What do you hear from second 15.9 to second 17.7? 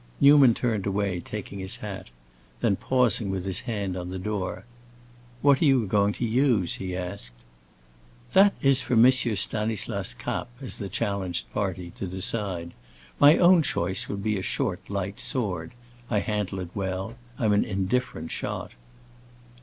I handle it well. I'm an